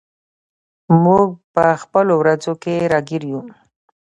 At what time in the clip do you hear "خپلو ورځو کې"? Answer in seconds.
1.81-2.75